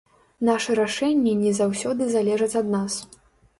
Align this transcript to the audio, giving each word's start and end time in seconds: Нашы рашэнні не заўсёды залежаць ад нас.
Нашы 0.47 0.77
рашэнні 0.79 1.35
не 1.43 1.53
заўсёды 1.59 2.09
залежаць 2.17 2.51
ад 2.65 2.75
нас. 2.79 2.93